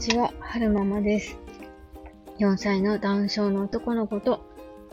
[0.00, 1.36] ちは、はるままです。
[2.38, 4.40] 4歳のダウン症の男の子と、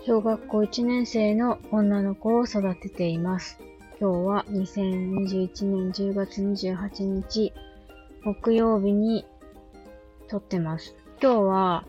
[0.06, 3.58] 小学校1年生の女の子を育てています。
[4.02, 7.54] 今日は2021年10月28日、
[8.26, 9.26] 木曜日に
[10.28, 10.94] 撮ってます。
[11.22, 11.86] 今日は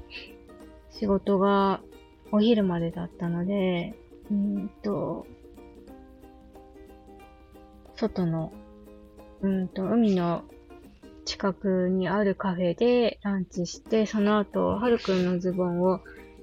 [0.92, 1.80] 仕事が
[2.30, 3.96] お昼までだったので、
[4.30, 5.26] うんと、
[7.96, 8.52] 外の、
[9.40, 10.44] うんと、海の
[11.28, 16.00] 近くにあるカフェでランチして、その後、はるくんのズボンを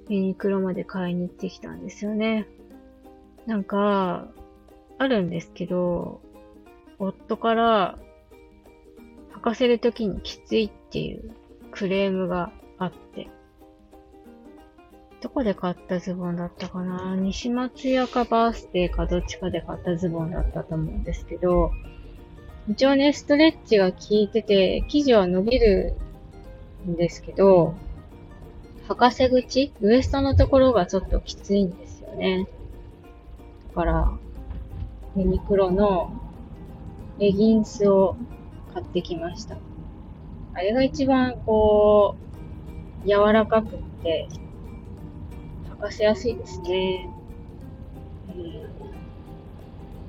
[0.09, 2.48] ユニクロまで買いに行ってきたんですよね。
[3.48, 4.27] なんか、
[4.99, 6.21] あるんですけど、
[6.99, 7.98] 夫から
[9.34, 11.31] 履かせるときにきついっていう
[11.72, 13.27] クレームがあって、
[15.20, 17.16] どこで買ったズボンだったかな？
[17.16, 21.72] 西松屋かバースデーかどっちかで買ったズボンだったと思うんですけど、
[22.67, 25.95] 一応ね、ストレッチが効いてて、生地は伸びる
[26.88, 27.75] んですけど、
[28.88, 32.47] 履かせ口ウエストのところがちょっときついんですよね。
[33.69, 34.17] だから、
[35.16, 36.11] ユニクロの
[37.19, 38.16] レギンスを
[38.73, 39.57] 買ってきました。
[40.53, 42.16] あれが一番こ
[43.03, 44.27] う、柔らかくって、
[45.69, 47.09] 履かせやすいですね。
[48.35, 48.75] うん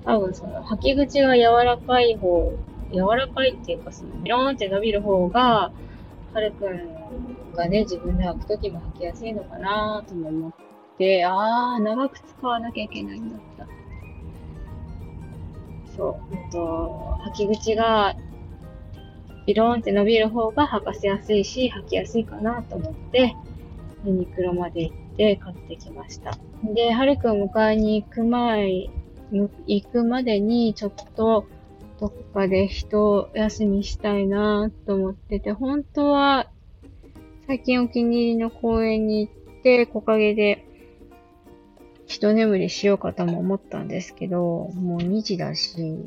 [0.06, 2.52] 多分その履き口が柔らかい方、
[2.92, 5.72] 柔らかいっていうかそのビローンって伸びる方が、
[6.32, 10.52] はるくんがね、自分で履くときも履きやすいのかなとも思っ
[10.96, 13.66] て、あー、長く使わなきゃいけないんだった。
[15.96, 18.14] そう、えっと、履き口が
[19.46, 23.34] ビローンって伸びる方が履かせやすいし、履きやすいかなと思って、
[24.04, 26.38] ユニクロまで行って買ってきました。
[26.62, 28.88] で、はるくん迎えに行く前、
[29.32, 31.46] 行くまでにちょっと
[31.98, 36.50] どっかで一休みしたいなと思ってて、本当は
[37.46, 40.66] 最近お気に入りの公園に行って木陰で
[42.06, 45.98] 一眠りしようかとも思ったんですけど、もう2時だし、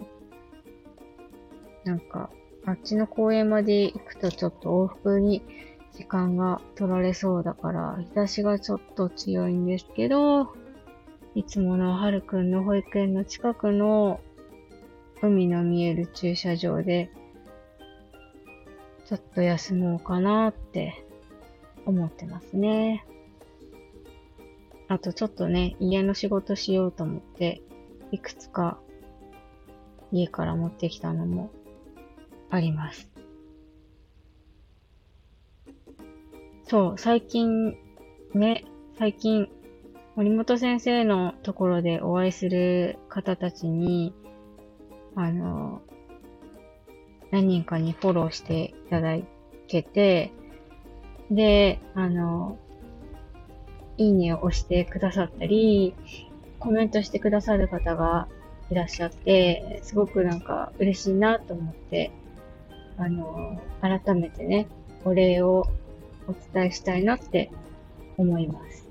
[1.83, 2.29] なんか
[2.65, 5.41] あっちの公園まで行くとちょっと往復に
[5.97, 10.53] 時間が取られそうだから、日差しがちょっと強いんですけど、
[11.39, 14.19] いつものはるくんの保育園の近くの
[15.21, 17.09] 海の見える駐車場で、
[19.07, 21.01] ちょっと休もうかなって
[21.85, 23.05] 思ってますね。
[24.89, 27.61] あとちょっとね、家の仕事しようと思って、
[28.11, 28.77] いくつか
[30.11, 31.51] 家から持ってきたのも
[32.49, 33.09] あります。
[36.65, 37.77] そう、最近、
[38.33, 38.65] ね、
[38.97, 39.47] 最近、
[40.15, 44.13] 森本先生のところでお会いする方たちに、
[45.15, 45.81] あの、
[47.31, 49.17] 何人かにフォローしていただ
[49.67, 50.31] けて、
[51.31, 52.57] で、あの、
[53.97, 55.93] いいねを押してくださったり、
[56.59, 58.27] コメントしてくださる方が
[58.71, 62.11] いらっしゃって、すごくなんか嬉しいなと思って、
[62.97, 64.67] あの、改めてね、
[65.05, 65.67] お礼を
[66.27, 67.51] お伝えしたいなって
[68.17, 68.88] 思います。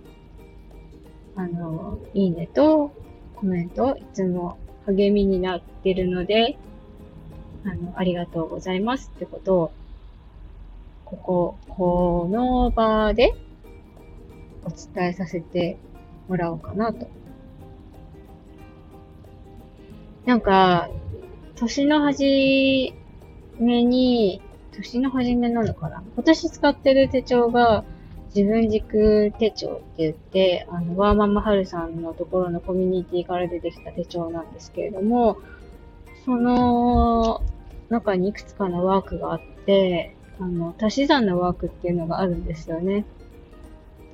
[1.38, 2.90] あの、いいねと
[3.36, 6.58] コメントいつも励みになってるので、
[7.64, 9.72] あの、ありがとうございますってことを、
[11.04, 13.34] ここ、この場で
[14.64, 15.78] お伝えさせて
[16.26, 17.06] もらおうかなと。
[20.26, 20.90] なんか、
[21.54, 22.24] 年の初
[23.60, 26.02] めに、年の初めなのかな？
[26.16, 27.84] 今年使ってる手帳が、
[28.34, 35.38] 自分軸手帳って言って、あの、ワーマンマハルさんのところのコミュニティから出てきた手帳なんですけれども、
[36.24, 37.42] その
[37.88, 43.06] 中にいくつかのワークがあって、あの、足し算のワークっていうのがあるんですよね。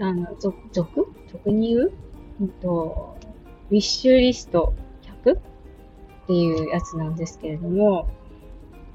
[0.00, 1.06] あの、俗、俗？
[1.32, 1.92] 俗に言う？
[2.40, 3.16] うんと、
[3.70, 4.74] ウィッシュリスト
[5.24, 5.40] 100っ
[6.26, 8.08] ていうやつなんですけれども、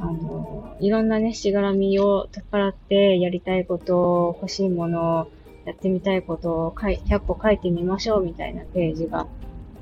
[0.02, 5.28] あの、いろんなね、しがらみを取っ払って、やりたいこと、欲しいもの、
[5.66, 9.28] やってみたいことを書い100個書いてみましょうみたいなページが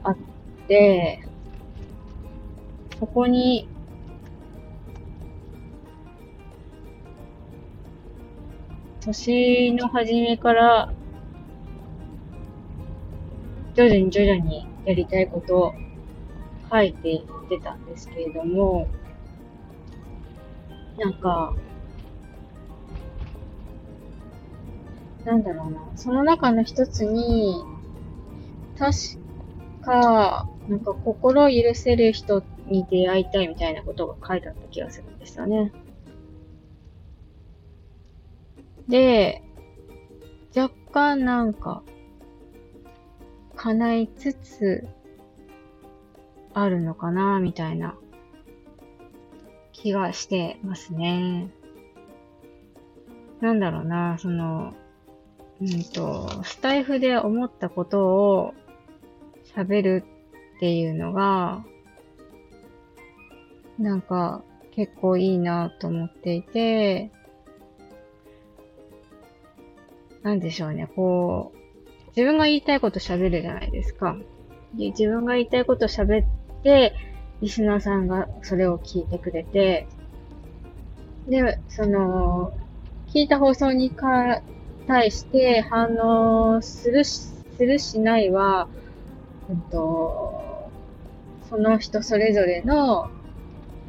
[0.04, 0.18] あっ
[0.68, 1.24] て、
[3.00, 3.70] そこに、
[9.02, 10.92] 年の初めから、
[13.76, 15.74] 徐々に徐々にやりたいことを
[16.72, 18.88] 書いていってたんですけれども、
[20.98, 21.54] なんか、
[25.24, 27.64] なんだろうな、その中の一つに、
[28.78, 28.96] 確
[29.82, 35.72] か、なんか心許せる人に出会いたいみたいなことが書いてあった気がするんですよね。
[38.88, 39.44] で、
[40.56, 41.84] 若干なんか、
[43.56, 44.88] 叶いつつ
[46.54, 47.98] あるのかな、みたいな
[49.88, 51.50] 気がしてますね。
[53.40, 54.74] なんだろうな、その、
[55.62, 58.54] うんと、スタイフで思ったことを
[59.56, 60.04] 喋る
[60.58, 61.64] っていうのが、
[63.80, 67.10] なんか結構いいなと思っていて、
[70.22, 74.18] なんでしょうね、こう、自分が言いたいこと喋るじゃないですか。
[74.74, 76.94] で自分が言いたいこと喋って、
[77.42, 79.88] リスナーさんがそれを聞いてくれて、
[81.28, 82.54] で、その、
[83.08, 84.42] 聞いた放送にか
[84.88, 88.68] 対して反応するし、するしないは、
[89.50, 90.70] うんと、
[91.50, 93.10] その人それぞれの、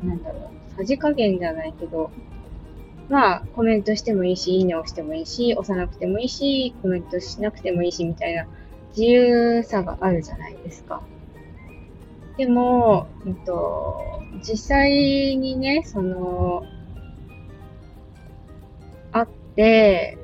[0.02, 2.10] なんだろう、さじ加減じゃないけど、
[3.08, 8.46] まあ、コメントしてもいいし、いいねをしてもいいし、押さなくてもいいし、コメントしなくてもいいし、みたいな
[8.90, 11.02] 自由さがあるじゃないですか。
[12.38, 14.00] でも、えっと、
[14.48, 14.92] 実際
[15.36, 16.62] にね、その、
[19.10, 19.26] 会っ
[19.56, 20.16] て、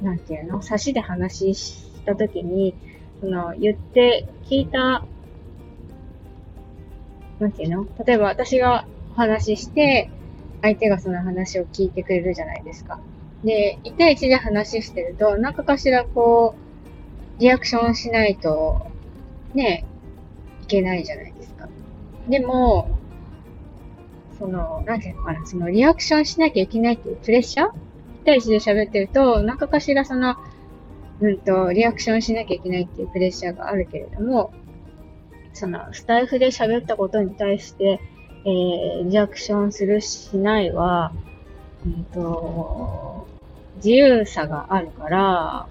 [0.00, 2.74] なんていうの、差しで話したときに、
[3.20, 5.04] その、言って、聞いた、
[7.38, 10.10] なんていうの例えば私がお話しして、
[10.62, 13.00] 相手がその話を聞いてくれるじゃないですか。
[13.44, 16.54] で、1対1で話してると、なんかかしらこ
[17.36, 18.86] う、リアクションしないと、
[19.52, 19.84] ね、
[20.62, 21.33] いけないじゃない
[22.28, 22.40] で。
[22.40, 22.88] も、
[24.38, 27.68] その、なんていうのかな、そのリアクションしなきゃいけないっていうプレッシャー？
[27.68, 30.36] 一対1で喋ってると、なんかかしらその、
[31.20, 34.52] うんと、リアクションしなきゃいけないっていうプレッシャーがあるけれども、
[35.52, 38.00] その、スタイフで喋ったことに対して、
[38.44, 41.12] えー、リアクションするしないは、
[41.86, 43.26] うんと、
[43.76, 45.66] 自由さがあるから、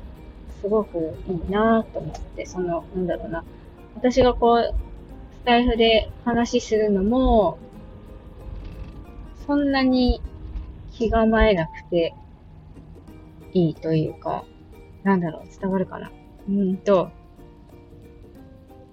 [0.61, 3.44] すごくいいなと思って、その、なんだろうな。
[3.95, 4.73] 私がこう、
[5.44, 7.60] スタイフで話するのも、
[9.45, 10.22] そんなに
[10.94, 12.16] 気構えなくて
[13.51, 14.45] いいというか、
[15.04, 16.13] なんだろう、伝わるかな。
[16.48, 17.12] うんと、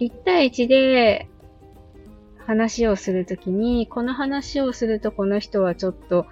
[0.00, 1.28] 1対1で
[2.44, 6.26] 話をするときに、この話をするとこの人はちょっと、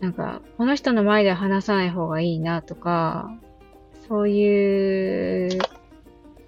[0.00, 3.34] なんか、この人の前で話さない方がいいなとか、
[4.06, 5.58] そういう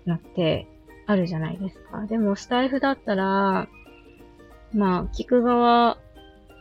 [0.06, 0.66] のって
[1.10, 2.06] あるじゃないですか。
[2.06, 3.68] でも、スタイフだったら、
[4.72, 5.98] まあ、聞く側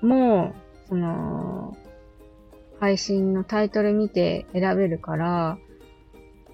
[0.01, 0.55] も、
[0.87, 1.77] その、
[2.79, 5.59] 配信のタイトル見て選べるから、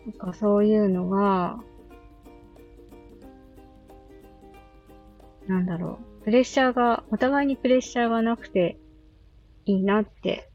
[0.06, 1.58] なんかそういうのが、
[5.48, 8.78] なんだろう、プレッシャーが、お互いにプレッシャーがなくて
[9.66, 10.50] いいなって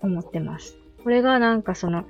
[0.00, 0.78] 思ってます。
[1.04, 2.06] これがなんかその、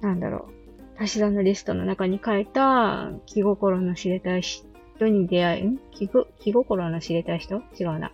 [0.00, 0.55] なんだろう、
[0.98, 4.64] 足し算のリストの中に書いた気心の知れたい人
[5.00, 5.78] に出会い、ん？
[5.92, 6.08] 気
[6.40, 7.62] 気心の知れたい人？
[7.78, 8.12] 違うな。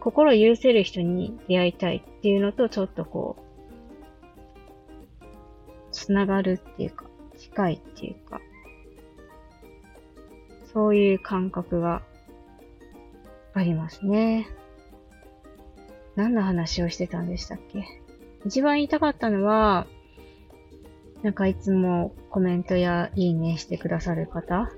[0.00, 3.36] 心許せる人に出会いたいっていうのとちょっとこ
[5.20, 5.22] う、
[5.92, 7.04] つながるっていうか、
[7.38, 8.40] 近いっていうか、
[10.72, 12.02] そういう感覚が
[13.54, 14.48] ありますね。
[16.16, 17.84] 何の話をしてたんでしたっけ？
[18.44, 19.86] 一番言いたかったのは、
[21.22, 24.70] なんかいつもコメントやいいねしてくださる方、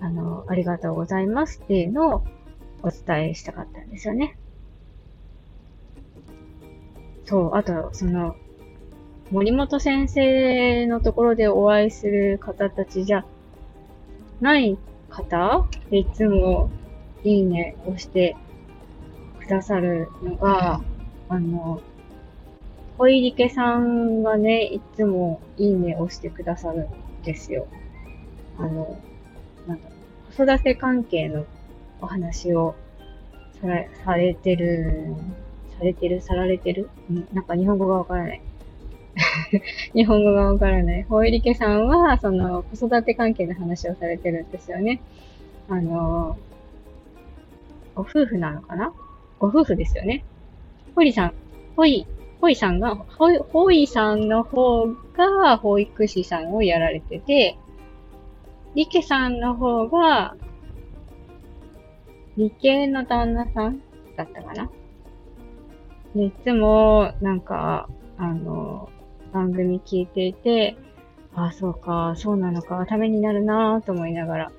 [0.00, 2.24] あの、ありがとうございますっていうのを
[2.82, 4.36] お伝えしたかったんですよね。
[7.24, 8.36] そう、あと、その、
[9.30, 13.24] 森本先生のところでお会いする方たちじゃ
[14.42, 14.76] ない
[15.08, 16.68] 方でいつも
[17.24, 18.36] いいねをして
[19.40, 20.82] くださるのが、
[21.30, 21.80] あの、
[23.02, 27.66] 小入家さんがね、いつもいいねをしてくださるんですよ。
[28.56, 28.96] あの、
[29.66, 29.88] なんだ
[30.36, 31.44] 子育て関係の
[32.00, 32.76] お話を
[33.60, 35.16] されされてる
[35.76, 36.90] されてるさられてる？
[37.32, 38.42] なんか日本語がわからない。
[39.94, 41.02] 日本語がわからない。
[41.02, 45.02] ほいりけさんは、その、子育て関係の話をされてるんですよね。
[45.68, 46.38] あの、
[47.96, 48.92] ご夫婦なのかな？
[49.40, 50.24] ご夫婦ですよね。
[50.94, 51.34] ほいさん、
[52.42, 57.56] ほいさんが、ほい、ほいさんの方が保育士さんをやられてて、
[58.74, 60.34] りけさんの方が、
[62.36, 63.80] 理系の旦那さん
[64.16, 64.68] だったかな？
[66.16, 68.88] で、いつも、なんか、あの、
[69.32, 70.76] 番組聞いていて、
[71.36, 74.52] ああ、そうか、そうなのか、ためになるなぁと思いながら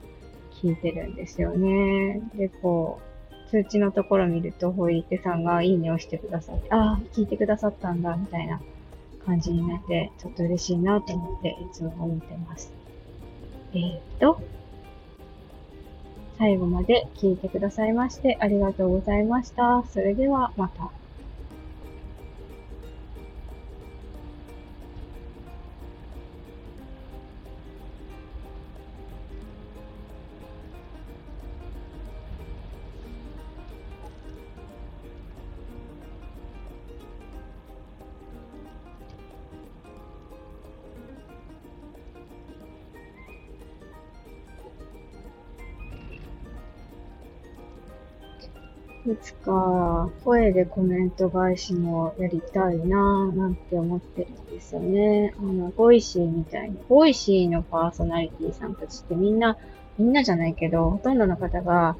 [0.53, 2.21] 聞いてるんですよね。
[2.35, 3.12] で、こう、
[3.53, 8.59] 通知のところ見ると、ほいてさんがいいねをしてくださって、ああ、聞いてくださったんだ、みたいな
[9.27, 12.73] 感じになって、ちょっと嬉しいなと思って、いつも思ってます。
[13.75, 14.41] えー、っと、
[16.39, 19.83] 最後まで聞いてくださいましてありがとうございました。
[19.93, 20.89] それではまた。
[49.05, 55.33] いつか声でコメント返しもやりたいなぁなんて思ってるんですよね。
[55.37, 59.57] あの、ボイシーみたいに、ボイシーのパーソナリティさんたちってみんな、
[59.97, 61.97] みんなじゃないけど、ほとんどの方が、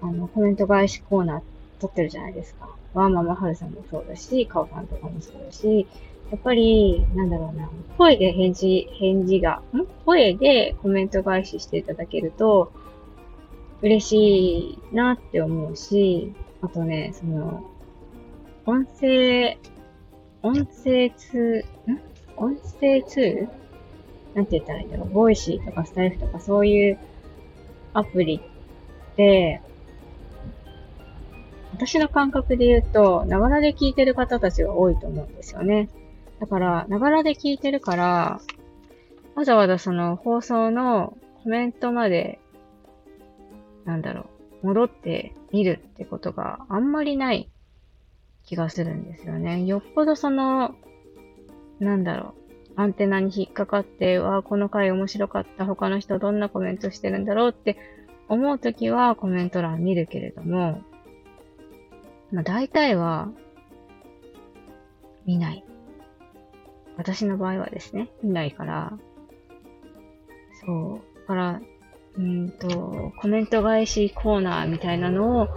[0.00, 1.42] あの、コメント返しコーナー
[1.78, 2.70] 撮ってるじゃないですか。
[2.94, 5.86] ワーママハルさんもそうだし、カオさんとかもそうだし、
[6.30, 9.84] やっぱり、なんだろうな、声で返事、返事が、ん？
[10.06, 12.72] 声でコメント返ししていただけると、
[13.82, 16.32] 嬉しいなって思うし、
[16.62, 17.64] あとね、その、
[18.64, 19.58] 音声、
[20.42, 22.00] 音声ツー、ん？
[22.36, 23.48] 音声ツール？
[24.34, 25.08] なんて言ったらいいんだろう？
[25.10, 26.98] ボイシーとかスタイフとかそういう
[27.94, 29.60] アプリって、
[31.72, 35.88] 私の感覚で言うと、ながらで聞いてる方たちが多いと思うんですよね。
[36.40, 38.40] だから、ながらで聞いてるから、
[39.34, 42.40] わざわざその放送のコメントまで、
[43.84, 44.26] なんだろう、
[44.62, 47.50] 戻って見るってことがあんまりない
[48.44, 49.64] 気がするんですよね。
[49.64, 50.74] よっぽどその、
[51.80, 57.76] なんだろう、アンテナに引っかかって、わあ、この回面白かった、他の人どんなコメントしてるんだろうって
[58.28, 60.82] 思うときはコメント欄見るけれども、
[62.32, 63.28] まあ大体は
[65.26, 65.64] 見ない。
[66.96, 68.98] 私の場合はですね、見ないから、
[70.64, 71.18] そう。
[71.20, 71.60] だから、
[72.18, 75.48] うんと、コメント返しコーナーみたいなのを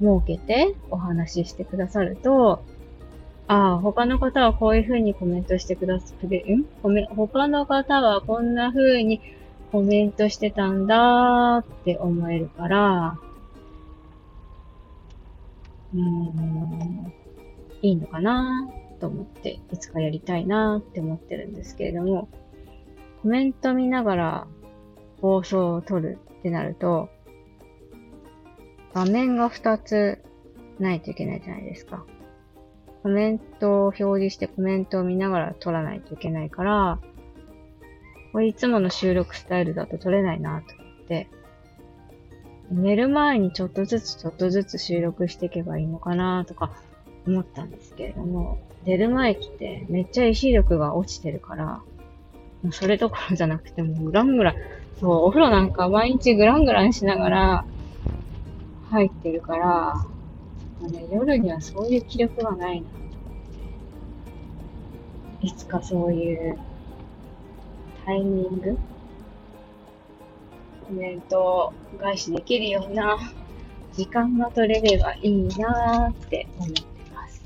[0.00, 2.62] 設けてお話ししてくださると、
[3.48, 6.64] ああ、他の方はこういう風にコメントしてくださる、ん？
[6.82, 9.20] コメ他の方はこんな風に
[9.72, 13.18] コメントしてたんだって思えるから、
[15.94, 17.12] うーん、
[17.82, 18.68] いいのかな
[19.00, 22.28] と思って、いつかやりたいなって思ってるんですけれども、
[23.22, 24.46] コメント見ながら
[25.20, 27.08] 放送を撮るってなると、
[28.94, 30.18] 画面が2つ
[30.78, 32.04] ないといけないじゃないですか。
[33.02, 36.98] コメントを表示してコメントを見ながら撮らないといけないから、
[38.32, 41.28] これいつもの収録スタイルだと撮れないなと思って、
[42.70, 46.72] 寝る前にちょっとずつちょっとずつ収録していけばいいのかなとか
[47.26, 51.64] 思ったんですけれども、寝る前ってめっちゃ意志力が落ちてるから、
[52.62, 54.54] もうそれどころじゃなくてもうランぐら
[55.00, 57.64] そう、お風呂なんか毎日グラングランしながら
[58.90, 60.04] 入ってるから、
[60.88, 62.86] ね、夜にはそういう気力がないな。
[65.40, 66.58] いつかそういう
[68.04, 68.76] タイミング？
[70.88, 73.18] コメント返しできるような
[73.92, 76.82] 時間が取れればいいなーって思って
[77.14, 77.44] ます。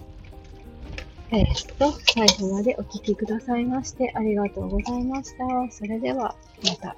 [1.32, 5.44] えー、っと、最後までお聴きくださいましてありがとうございました。
[5.70, 6.96] それでは、また。